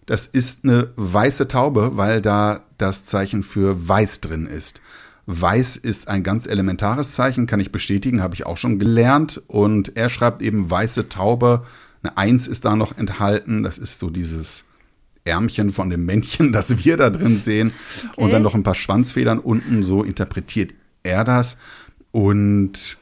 [0.07, 4.81] das ist eine weiße Taube, weil da das Zeichen für weiß drin ist.
[5.31, 9.43] Weiß ist ein ganz elementares Zeichen, kann ich bestätigen, habe ich auch schon gelernt.
[9.47, 11.67] Und er schreibt eben weiße Taube.
[12.03, 13.63] Eine Eins ist da noch enthalten.
[13.63, 14.65] Das ist so dieses
[15.25, 17.73] Ärmchen von dem Männchen, das wir da drin sehen.
[18.13, 18.23] Okay.
[18.23, 19.85] Und dann noch ein paar Schwanzfedern unten.
[19.85, 21.59] So interpretiert er das.
[22.11, 22.97] Und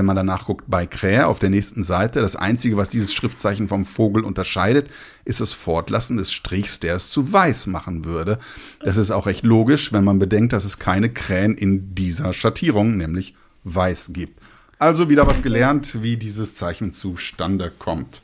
[0.00, 3.68] wenn man danach guckt bei Krähe auf der nächsten Seite, das Einzige, was dieses Schriftzeichen
[3.68, 4.88] vom Vogel unterscheidet,
[5.26, 8.38] ist das Fortlassen des Strichs, der es zu weiß machen würde.
[8.82, 12.96] Das ist auch recht logisch, wenn man bedenkt, dass es keine Krähen in dieser Schattierung,
[12.96, 13.34] nämlich
[13.64, 14.40] weiß, gibt.
[14.78, 18.22] Also wieder was gelernt, wie dieses Zeichen zustande kommt.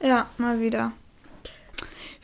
[0.00, 0.92] Ja, mal wieder.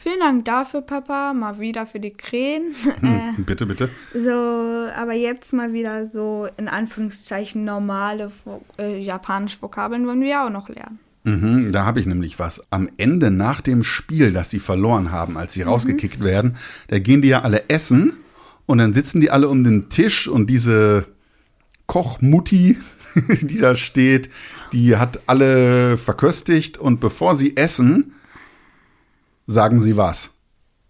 [0.02, 1.34] Vielen Dank dafür, Papa.
[1.34, 2.74] Mal wieder für die Krähen.
[3.00, 3.90] Hm, äh, bitte, bitte.
[4.14, 8.32] So, aber jetzt mal wieder so in Anführungszeichen normale
[8.78, 10.98] äh, japanische Vokabeln wollen wir auch noch lernen.
[11.24, 12.64] Mhm, da habe ich nämlich was.
[12.70, 15.68] Am Ende nach dem Spiel, das sie verloren haben, als sie mhm.
[15.68, 16.56] rausgekickt werden,
[16.88, 18.14] da gehen die ja alle essen
[18.64, 21.04] und dann sitzen die alle um den Tisch und diese
[21.84, 22.78] Kochmutti,
[23.42, 24.30] die da steht,
[24.72, 28.14] die hat alle verköstigt und bevor sie essen,
[29.50, 30.30] sagen sie was.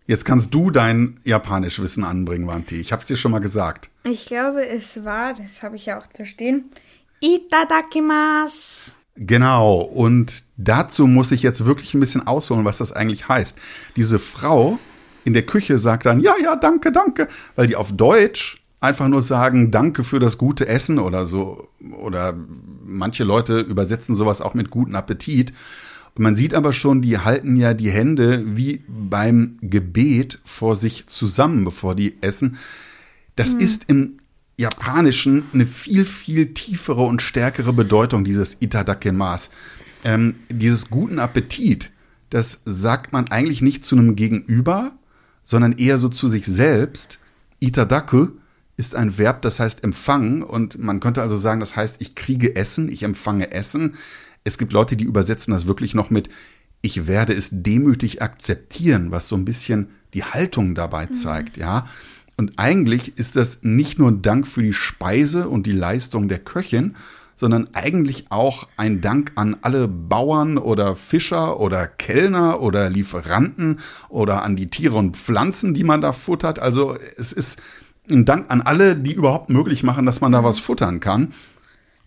[0.07, 2.81] Jetzt kannst du dein Japanischwissen anbringen, Wanti.
[2.81, 3.91] Ich habe es dir schon mal gesagt.
[4.05, 6.65] Ich glaube, es war, das habe ich ja auch da stehen,
[7.21, 8.93] Itadakimasu.
[9.17, 13.59] Genau, und dazu muss ich jetzt wirklich ein bisschen ausholen, was das eigentlich heißt.
[13.97, 14.79] Diese Frau
[15.25, 19.23] in der Küche sagt dann, ja, ja, danke, danke, weil die auf Deutsch einfach nur
[19.23, 21.69] sagen, danke für das gute Essen oder so.
[22.01, 22.35] Oder
[22.85, 25.53] manche Leute übersetzen sowas auch mit guten Appetit.
[26.17, 31.65] Man sieht aber schon, die halten ja die Hände wie beim Gebet vor sich zusammen,
[31.65, 32.59] bevor die essen.
[33.37, 33.61] Das mhm.
[33.61, 34.19] ist im
[34.57, 39.51] Japanischen eine viel, viel tiefere und stärkere Bedeutung, dieses Itadakimasu.
[40.05, 41.91] Ähm, dieses guten Appetit,
[42.31, 44.93] das sagt man eigentlich nicht zu einem Gegenüber,
[45.43, 47.19] sondern eher so zu sich selbst.
[47.59, 48.29] Itadaku
[48.77, 52.57] ist ein Verb, das heißt empfangen und man könnte also sagen, das heißt, ich kriege
[52.57, 53.95] Essen, ich empfange Essen.
[54.45, 56.29] Es gibt Leute, die übersetzen das wirklich noch mit,
[56.83, 61.15] ich werde es demütig akzeptieren, was so ein bisschen die Haltung dabei mhm.
[61.15, 61.63] zeigt, mhm.
[61.63, 61.87] ja.
[62.37, 66.39] Und eigentlich ist das nicht nur ein Dank für die Speise und die Leistung der
[66.39, 66.97] Köchin,
[67.37, 74.43] sondern eigentlich auch ein Dank an alle Bauern oder Fischer oder Kellner oder Lieferanten oder
[74.43, 76.59] an die Tiere und Pflanzen, die man da futtert.
[76.59, 77.63] Also es ist
[78.11, 81.33] ein Dank an alle, die überhaupt möglich machen, dass man da was futtern kann.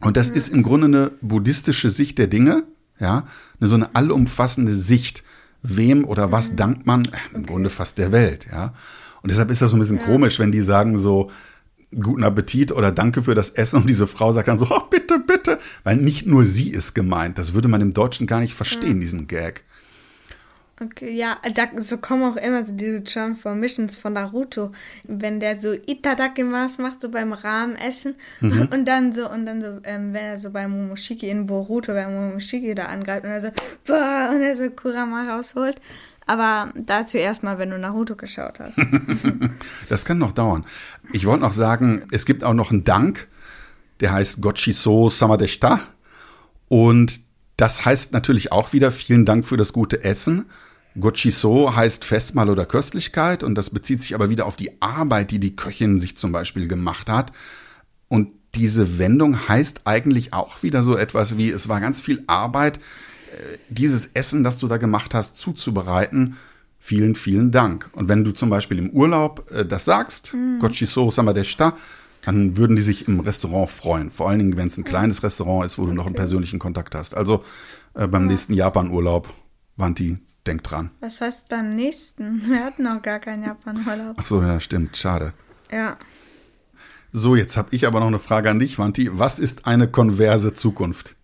[0.04, 2.64] Und das ist im Grunde eine buddhistische Sicht der Dinge,
[3.00, 3.26] ja,
[3.60, 5.24] eine so eine allumfassende Sicht.
[5.66, 6.56] Wem oder was mhm.
[6.58, 7.06] dankt man?
[7.06, 7.44] Im okay.
[7.46, 8.74] Grunde fast der Welt, ja.
[9.22, 10.04] Und deshalb ist das so ein bisschen ja.
[10.04, 11.32] komisch, wenn die sagen so,
[12.02, 15.20] guten Appetit oder danke für das Essen und diese Frau sagt dann so, oh, bitte,
[15.20, 17.38] bitte, weil nicht nur sie ist gemeint.
[17.38, 19.02] Das würde man im Deutschen gar nicht verstehen, ja.
[19.02, 19.64] diesen Gag.
[20.84, 24.72] Okay, ja, da, so kommen auch immer so diese Transformations von Naruto,
[25.04, 28.70] wenn der so Itadakimasu macht, so beim Rahmenessen mhm.
[28.72, 32.14] und dann so, und dann so, ähm, wenn er so bei Momoshiki in Boruto, wenn
[32.14, 33.52] Momoshiki da angreift und er so,
[33.86, 35.78] boah, und er so Kurama rausholt.
[36.26, 38.80] Aber dazu erstmal, wenn du Naruto geschaut hast.
[39.90, 40.66] das kann noch dauern.
[41.12, 43.28] Ich wollte noch sagen, es gibt auch noch einen Dank,
[44.00, 45.82] der heißt Gochiso Samadeshita
[46.70, 47.22] und
[47.58, 50.46] das heißt natürlich auch wieder vielen Dank für das gute Essen.
[51.00, 55.40] Gochiso heißt Festmahl oder Köstlichkeit und das bezieht sich aber wieder auf die Arbeit, die
[55.40, 57.32] die Köchin sich zum Beispiel gemacht hat.
[58.08, 62.78] Und diese Wendung heißt eigentlich auch wieder so etwas wie, es war ganz viel Arbeit,
[62.78, 66.38] äh, dieses Essen, das du da gemacht hast, zuzubereiten.
[66.80, 67.90] Vielen, vielen Dank.
[67.94, 70.60] Und wenn du zum Beispiel im Urlaub äh, das sagst, mhm.
[70.60, 71.76] Gochiso Samadeshita,
[72.26, 74.12] dann würden die sich im Restaurant freuen.
[74.12, 76.96] Vor allen Dingen, wenn es ein kleines Restaurant ist, wo du noch einen persönlichen Kontakt
[76.96, 77.16] hast.
[77.16, 77.44] Also
[77.96, 78.32] äh, beim ja.
[78.32, 79.34] nächsten Japan-Urlaub,
[79.76, 80.92] Wanti, denk dran.
[81.00, 82.46] Was heißt beim nächsten?
[82.48, 84.18] Wir hatten noch gar keinen Japan-Urlaub.
[84.20, 84.98] Ach so, ja, stimmt.
[84.98, 85.34] Schade.
[85.72, 85.98] Ja.
[87.12, 89.10] So, jetzt habe ich aber noch eine Frage an dich, Wanti.
[89.12, 91.16] Was ist eine konverse Zukunft?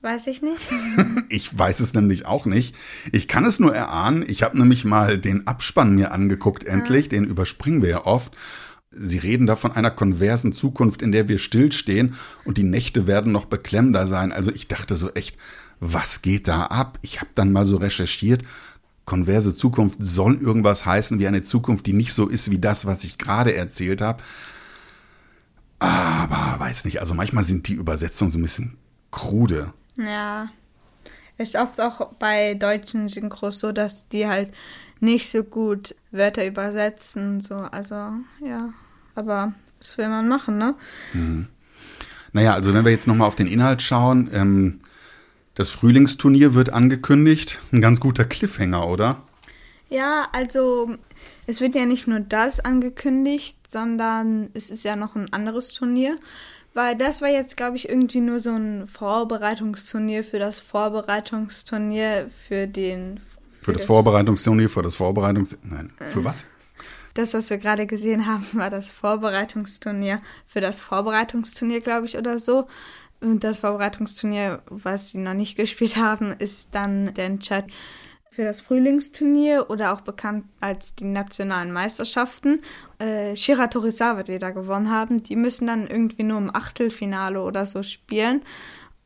[0.00, 0.60] Weiß ich nicht.
[1.30, 2.74] Ich weiß es nämlich auch nicht.
[3.12, 4.24] Ich kann es nur erahnen.
[4.26, 7.06] Ich habe nämlich mal den Abspann mir angeguckt, endlich.
[7.06, 7.10] Ja.
[7.10, 8.34] Den überspringen wir ja oft.
[8.90, 13.32] Sie reden da von einer konversen Zukunft, in der wir stillstehen und die Nächte werden
[13.32, 14.32] noch beklemmender sein.
[14.32, 15.36] Also ich dachte so echt,
[15.80, 16.98] was geht da ab?
[17.02, 18.42] Ich habe dann mal so recherchiert.
[19.04, 23.04] Konverse Zukunft soll irgendwas heißen wie eine Zukunft, die nicht so ist wie das, was
[23.04, 24.22] ich gerade erzählt habe.
[25.78, 28.76] Aber weiß nicht, also manchmal sind die Übersetzungen so ein bisschen
[29.10, 29.72] krude.
[29.96, 30.50] Ja.
[31.38, 34.50] Ist oft auch bei deutschen Synchros so, dass die halt
[35.00, 37.40] nicht so gut Wörter übersetzen.
[37.40, 37.94] So, also,
[38.44, 38.74] ja.
[39.14, 40.74] Aber was will man machen, ne?
[41.12, 41.46] Mhm.
[42.32, 44.80] Naja, also wenn wir jetzt nochmal auf den Inhalt schauen, ähm,
[45.58, 47.58] das Frühlingsturnier wird angekündigt.
[47.72, 49.22] Ein ganz guter Cliffhanger, oder?
[49.90, 50.94] Ja, also
[51.48, 56.16] es wird ja nicht nur das angekündigt, sondern es ist ja noch ein anderes Turnier.
[56.74, 62.68] Weil das war jetzt, glaube ich, irgendwie nur so ein Vorbereitungsturnier für das Vorbereitungsturnier für
[62.68, 63.18] den.
[63.50, 65.58] Für, für das, das, Vorbereitungsturnier, für das Vorbereitungs.
[65.64, 66.44] Nein, für was?
[67.14, 72.38] Das, was wir gerade gesehen haben, war das Vorbereitungsturnier für das Vorbereitungsturnier, glaube ich, oder
[72.38, 72.68] so.
[73.20, 77.66] Und das Vorbereitungsturnier, was sie noch nicht gespielt haben, ist dann der Entscheid
[78.30, 82.60] für das Frühlingsturnier oder auch bekannt als die nationalen Meisterschaften.
[82.98, 87.66] Äh, Shira Torisawa, die da gewonnen haben, die müssen dann irgendwie nur im Achtelfinale oder
[87.66, 88.42] so spielen.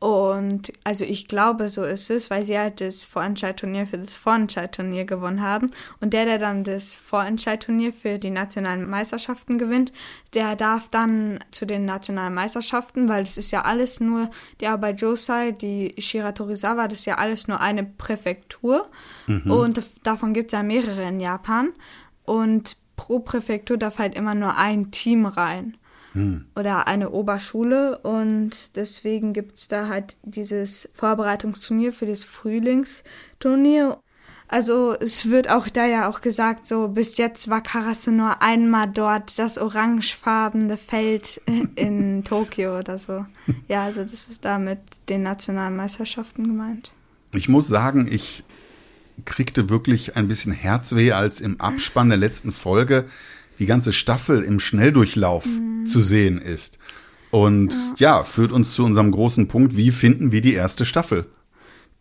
[0.03, 5.05] Und also ich glaube, so ist es, weil sie halt das Vorentscheidturnier für das Vorentscheidturnier
[5.05, 5.71] gewonnen haben.
[6.01, 9.93] Und der, der dann das Vorentscheidturnier für die nationalen Meisterschaften gewinnt,
[10.33, 14.99] der darf dann zu den nationalen Meisterschaften, weil es ist ja alles nur, die Arbeit
[14.99, 18.89] Josai, die Shiratorizawa, das ist ja alles nur eine Präfektur.
[19.27, 19.49] Mhm.
[19.49, 21.69] Und das, davon gibt es ja mehrere in Japan.
[22.25, 25.77] Und pro Präfektur darf halt immer nur ein Team rein
[26.13, 26.45] hm.
[26.55, 33.99] oder eine Oberschule und deswegen gibt es da halt dieses Vorbereitungsturnier für das Frühlingsturnier.
[34.47, 38.87] Also es wird auch da ja auch gesagt, so bis jetzt war Karase nur einmal
[38.87, 41.41] dort, das orangefarbene Feld
[41.75, 43.25] in Tokio oder so.
[43.67, 46.91] Ja, also das ist da mit den nationalen Meisterschaften gemeint.
[47.33, 48.43] Ich muss sagen, ich
[49.25, 53.05] kriegte wirklich ein bisschen Herzweh, als im Abspann der letzten Folge
[53.63, 55.85] die ganze Staffel im Schnelldurchlauf mhm.
[55.85, 56.79] zu sehen ist.
[57.31, 58.17] Und ja.
[58.17, 61.27] ja, führt uns zu unserem großen Punkt, wie finden wir die erste Staffel?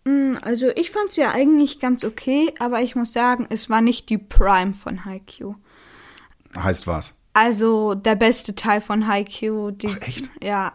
[0.04, 3.80] Mm, also ich fand es ja eigentlich ganz okay, aber ich muss sagen, es war
[3.80, 5.54] nicht die Prime von Haikyuu.
[6.56, 7.14] Heißt was?
[7.32, 9.70] Also der beste Teil von Haikyuu.
[9.70, 10.30] Die, Ach, echt?
[10.42, 10.72] Ja.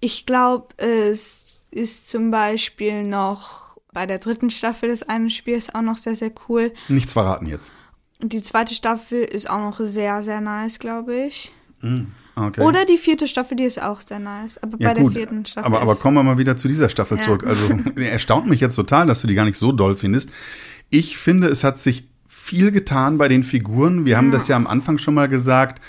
[0.00, 5.82] Ich glaube, es ist zum Beispiel noch bei der dritten Staffel des einen Spiels auch
[5.82, 6.72] noch sehr, sehr cool.
[6.88, 7.70] Nichts verraten jetzt.
[8.28, 11.52] Die zweite Staffel ist auch noch sehr, sehr nice, glaube ich.
[11.80, 12.04] Mm,
[12.36, 12.62] okay.
[12.62, 14.58] Oder die vierte Staffel, die ist auch sehr nice.
[14.58, 15.66] Aber ja, bei gut, der vierten Staffel.
[15.66, 17.24] Aber, aber kommen wir mal wieder zu dieser Staffel ja.
[17.24, 17.46] zurück.
[17.46, 17.68] Also
[18.00, 20.30] erstaunt mich jetzt total, dass du die gar nicht so doll findest.
[20.90, 24.04] Ich finde, es hat sich viel getan bei den Figuren.
[24.04, 24.18] Wir ja.
[24.18, 25.82] haben das ja am Anfang schon mal gesagt.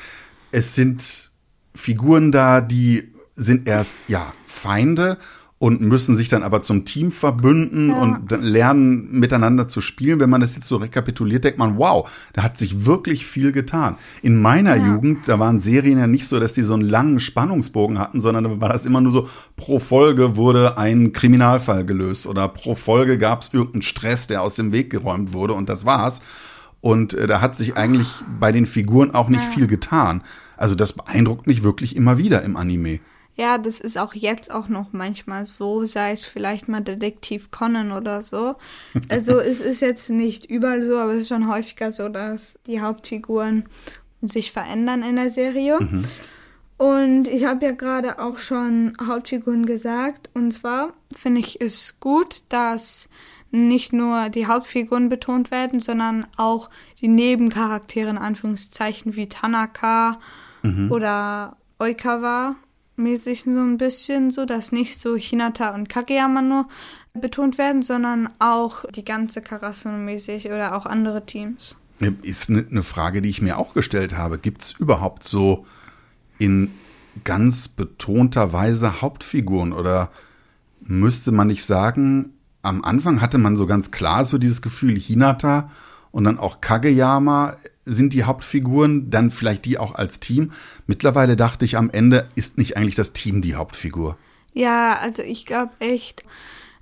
[0.52, 1.32] Es sind
[1.74, 5.18] Figuren da, die sind erst ja Feinde
[5.58, 7.96] und müssen sich dann aber zum Team verbünden ja.
[8.02, 10.20] und lernen miteinander zu spielen.
[10.20, 13.96] Wenn man das jetzt so rekapituliert, denkt man, wow, da hat sich wirklich viel getan.
[14.22, 14.88] In meiner ja.
[14.88, 18.44] Jugend, da waren Serien ja nicht so, dass die so einen langen Spannungsbogen hatten, sondern
[18.44, 23.18] da war das immer nur so, pro Folge wurde ein Kriminalfall gelöst oder pro Folge
[23.18, 26.22] gab es irgendeinen Stress, der aus dem Weg geräumt wurde und das war's.
[26.82, 29.50] Und äh, da hat sich eigentlich bei den Figuren auch nicht ja.
[29.52, 30.22] viel getan.
[30.58, 33.00] Also das beeindruckt mich wirklich immer wieder im Anime.
[33.36, 37.92] Ja, das ist auch jetzt auch noch manchmal so, sei es vielleicht mal Detektiv Conan
[37.92, 38.56] oder so.
[39.10, 42.80] Also es ist jetzt nicht überall so, aber es ist schon häufiger so, dass die
[42.80, 43.66] Hauptfiguren
[44.22, 45.80] sich verändern in der Serie.
[45.82, 46.06] Mhm.
[46.78, 50.30] Und ich habe ja gerade auch schon Hauptfiguren gesagt.
[50.34, 53.10] Und zwar finde ich es gut, dass
[53.52, 56.70] nicht nur die Hauptfiguren betont werden, sondern auch
[57.02, 60.20] die Nebencharaktere in Anführungszeichen wie Tanaka
[60.64, 60.92] mhm.
[60.92, 62.56] oder Oikawa
[62.98, 66.68] mäßig so ein bisschen so, dass nicht so Hinata und Kageyama nur
[67.14, 71.76] betont werden, sondern auch die ganze Karasuno mäßig oder auch andere Teams.
[72.22, 74.38] Ist eine ne Frage, die ich mir auch gestellt habe.
[74.38, 75.66] Gibt es überhaupt so
[76.38, 76.72] in
[77.24, 80.12] ganz betonter Weise Hauptfiguren oder
[80.82, 85.70] müsste man nicht sagen, am Anfang hatte man so ganz klar so dieses Gefühl, Hinata
[86.12, 87.56] und dann auch Kageyama
[87.86, 90.52] sind die Hauptfiguren, dann vielleicht die auch als Team.
[90.88, 94.18] Mittlerweile dachte ich am Ende, ist nicht eigentlich das Team die Hauptfigur?
[94.54, 96.24] Ja, also ich glaube echt,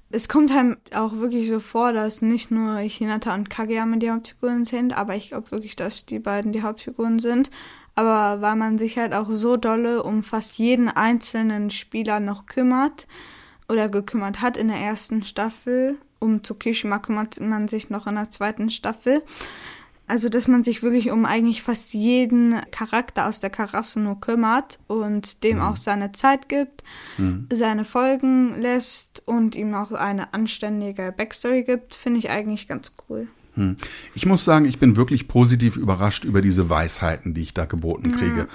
[0.09, 4.63] es kommt halt auch wirklich so vor, dass nicht nur Hinata und Kageyama die Hauptfiguren
[4.65, 7.51] sind, aber ich glaube wirklich, dass die beiden die Hauptfiguren sind.
[7.95, 13.07] Aber weil man sich halt auch so dolle um fast jeden einzelnen Spieler noch kümmert,
[13.69, 15.97] oder gekümmert hat in der ersten Staffel.
[16.19, 19.23] Um Tsukishima kümmert man sich noch in der zweiten Staffel.
[20.05, 25.43] Also, dass man sich wirklich um eigentlich fast jeden Charakter aus der Karasuno kümmert und
[25.43, 26.83] dem auch seine Zeit gibt,
[27.51, 33.27] seine Folgen lässt und ihm auch eine anständige Backstory gibt, finde ich eigentlich ganz cool.
[33.55, 33.77] Hm.
[34.13, 38.11] Ich muss sagen, ich bin wirklich positiv überrascht über diese Weisheiten, die ich da geboten
[38.11, 38.47] kriege.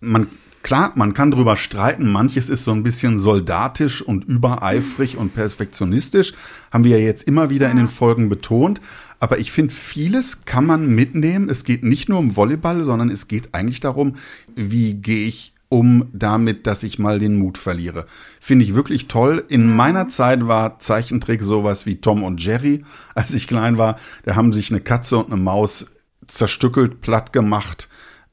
[0.00, 0.28] Man,
[0.66, 2.10] klar, man kann drüber streiten.
[2.10, 6.34] Manches ist so ein bisschen soldatisch und übereifrig und perfektionistisch.
[6.72, 8.80] Haben wir ja jetzt immer wieder in den Folgen betont.
[9.20, 11.48] Aber ich finde, vieles kann man mitnehmen.
[11.48, 14.16] Es geht nicht nur um Volleyball, sondern es geht eigentlich darum,
[14.56, 18.06] wie gehe ich um damit, dass ich mal den Mut verliere.
[18.40, 19.44] Finde ich wirklich toll.
[19.48, 24.00] In meiner Zeit war Zeichentrick sowas wie Tom und Jerry, als ich klein war.
[24.24, 25.86] Da haben sich eine Katze und eine Maus
[26.26, 27.88] zerstückelt, platt gemacht,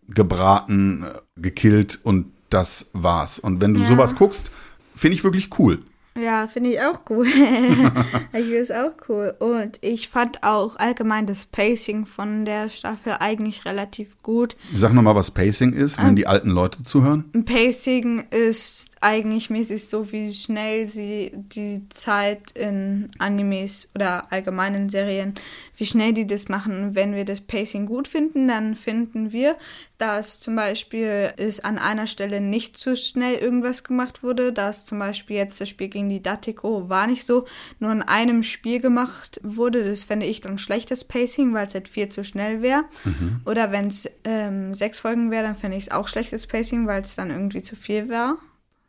[0.10, 3.40] gebraten, gekillt und das war's.
[3.40, 3.88] Und wenn du Ja.
[3.88, 4.52] sowas guckst,
[4.96, 5.80] finde ich wirklich cool.
[6.16, 7.26] Ja, finde ich auch cool.
[7.28, 9.34] ich finde es auch cool.
[9.40, 14.56] Und ich fand auch allgemein das Pacing von der Staffel eigentlich relativ gut.
[14.76, 17.32] Sag noch mal, was Pacing ist, wenn die alten Leute zuhören.
[17.46, 25.34] Pacing ist eigentlich mäßig so, wie schnell sie die Zeit in Animes oder allgemeinen Serien,
[25.76, 26.96] wie schnell die das machen.
[26.96, 29.58] Wenn wir das Pacing gut finden, dann finden wir,
[29.98, 35.00] dass zum Beispiel es an einer Stelle nicht zu schnell irgendwas gemacht wurde, dass zum
[35.00, 37.46] Beispiel jetzt das Spiel gegen die Datiko war nicht so,
[37.80, 39.84] nur in einem Spiel gemacht wurde.
[39.84, 42.86] Das fände ich dann schlechtes Pacing, weil es halt viel zu schnell wäre.
[43.46, 47.02] Oder wenn es ähm, sechs Folgen wäre, dann fände ich es auch schlechtes Pacing, weil
[47.02, 48.38] es dann irgendwie zu viel war.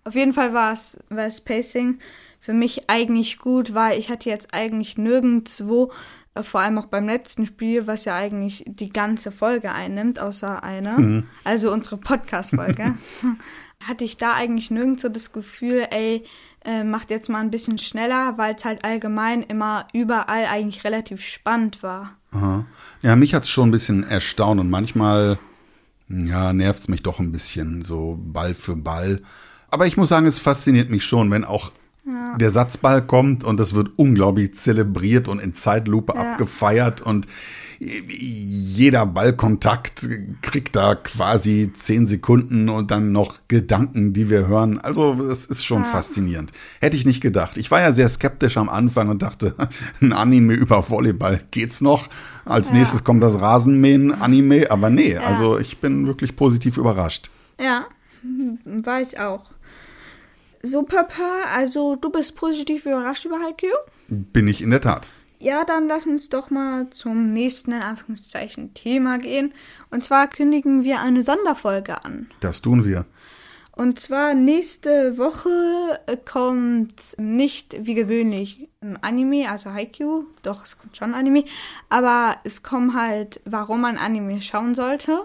[0.05, 1.99] Auf jeden Fall war es war das Pacing
[2.45, 5.90] für mich eigentlich gut, weil ich hatte jetzt eigentlich nirgendwo,
[6.35, 10.62] äh, vor allem auch beim letzten Spiel, was ja eigentlich die ganze Folge einnimmt, außer
[10.62, 12.97] eine, also unsere Podcast-Folge,
[13.81, 16.23] hatte ich da eigentlich nirgendwo das Gefühl, ey,
[16.67, 21.23] äh, macht jetzt mal ein bisschen schneller, weil es halt allgemein immer überall eigentlich relativ
[21.23, 22.17] spannend war.
[22.33, 22.67] Aha.
[23.01, 25.38] Ja, mich hat's schon ein bisschen erstaunt und manchmal,
[26.09, 29.23] ja, nervt's mich doch ein bisschen, so Ball für Ball.
[29.75, 31.73] Aber ich muss sagen, es fasziniert mich schon, wenn auch
[32.39, 36.21] der Satzball kommt und das wird unglaublich zelebriert und in Zeitlupe Ja.
[36.33, 37.27] abgefeiert und
[37.81, 40.09] jeder Ballkontakt
[40.41, 44.79] kriegt da quasi zehn Sekunden und dann noch Gedanken, die wir hören.
[44.79, 46.53] Also es ist schon faszinierend.
[46.81, 47.57] Hätte ich nicht gedacht.
[47.57, 49.57] Ich war ja sehr skeptisch am Anfang und dachte,
[50.01, 52.09] ein Anime über Volleyball geht's noch.
[52.45, 57.29] Als nächstes kommt das Rasenmähen-Anime, aber nee, also ich bin wirklich positiv überrascht.
[57.61, 57.87] Ja,
[58.65, 59.53] war ich auch.
[60.63, 63.77] So, Papa, also du bist positiv überrascht über Haikyuu?
[64.09, 65.09] Bin ich in der Tat.
[65.39, 69.53] Ja, dann lass uns doch mal zum nächsten, in Anführungszeichen, Thema gehen.
[69.91, 72.31] Und zwar kündigen wir eine Sonderfolge an.
[72.41, 73.05] Das tun wir.
[73.77, 80.97] Und zwar nächste Woche kommt nicht wie gewöhnlich ein Anime, also Haikyuu, doch es kommt
[80.97, 81.45] schon Anime,
[81.89, 85.25] aber es kommt halt, warum man Anime schauen sollte.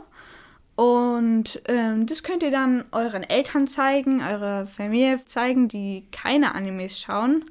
[0.79, 6.97] Und ähm, das könnt ihr dann euren Eltern zeigen, eurer Familie zeigen, die keine Animes
[7.01, 7.43] schauen.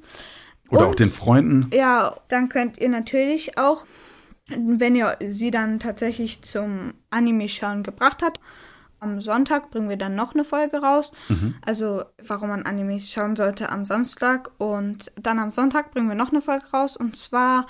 [0.71, 1.69] Oder Und- auch den Freunden.
[1.71, 3.85] Ja, dann könnt ihr natürlich auch,
[4.47, 8.39] wenn ihr sie dann tatsächlich zum Anime-Schauen gebracht habt,
[8.99, 11.11] am Sonntag bringen wir dann noch eine Folge raus.
[11.65, 14.49] Also, warum man Animes schauen sollte am Samstag.
[14.57, 16.97] Und dann am Sonntag bringen wir noch eine Folge raus.
[16.97, 17.67] Und zwar,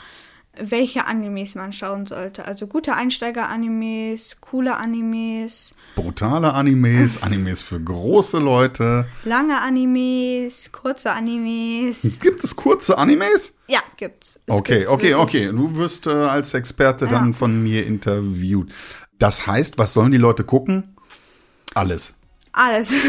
[0.62, 2.45] welche Animes man schauen sollte.
[2.45, 9.06] Also gute Einsteiger-Animes, coole Animes, Brutale Animes, Animes für große Leute.
[9.24, 12.19] lange Animes, kurze Animes.
[12.22, 13.54] Gibt es kurze Animes?
[13.67, 14.39] Ja, gibt's.
[14.45, 15.58] Es Okay, gibt okay, wirklich- okay.
[15.58, 17.34] Du wirst äh, als Experte dann Ja.
[17.34, 18.72] von mir interviewt.
[19.19, 20.95] Das heißt, was sollen die Leute gucken?
[21.74, 22.13] Alles.
[22.52, 22.93] Alles.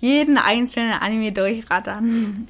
[0.00, 2.48] Jeden einzelnen Anime durchrattern.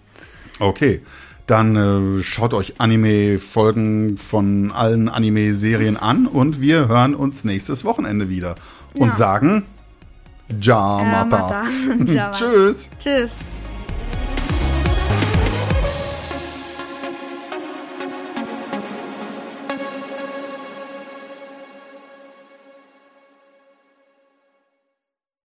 [0.59, 1.03] Okay.
[1.47, 8.29] Dann äh, schaut euch Anime-Folgen von allen Anime-Serien an und wir hören uns nächstes Wochenende
[8.31, 8.55] wieder
[8.95, 9.15] und Ja.
[9.15, 9.65] sagen
[10.49, 11.65] Ja, Ja, Mata.
[11.99, 12.07] Mata.
[12.07, 12.33] Ciao.
[12.33, 12.89] Tschüss.
[12.99, 13.33] Tschüss.